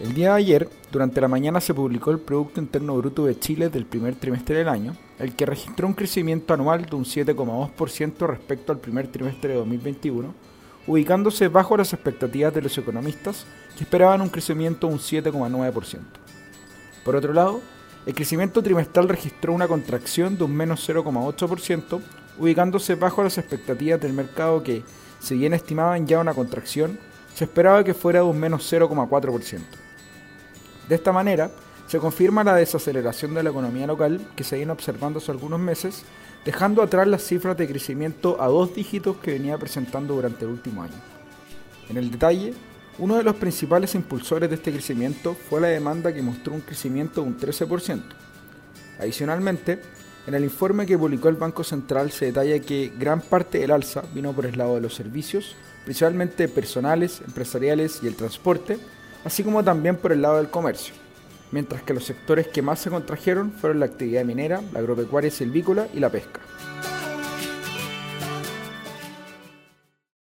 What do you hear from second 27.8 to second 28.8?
que fuera de un menos